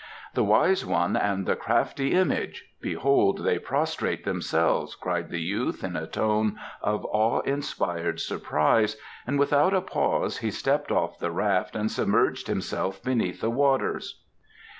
"The 0.33 0.43
Wise 0.43 0.83
One 0.83 1.15
and 1.15 1.45
the 1.45 1.55
Crafty 1.55 2.13
Image 2.13 2.65
behold 2.81 3.43
they 3.45 3.59
prostrate 3.59 4.23
themselves!" 4.25 4.95
cried 4.95 5.29
the 5.29 5.41
youth 5.43 5.83
in 5.83 5.95
a 5.95 6.07
tone 6.07 6.59
of 6.81 7.05
awe 7.11 7.41
inspired 7.41 8.19
surprise, 8.19 8.97
and 9.27 9.37
without 9.37 9.75
a 9.75 9.81
pause 9.81 10.39
he 10.39 10.49
stepped 10.49 10.91
off 10.91 11.19
the 11.19 11.29
raft 11.29 11.75
and 11.75 11.91
submerged 11.91 12.47
himself 12.47 13.03
beneath 13.03 13.41
the 13.41 13.51
waters. 13.51 14.23